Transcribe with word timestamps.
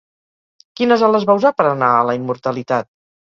Quines 0.79 1.03
ales 1.07 1.27
va 1.31 1.35
usar 1.41 1.51
per 1.59 1.67
anar 1.73 1.91
a 1.99 2.07
la 2.11 2.17
immortalitat? 2.21 2.89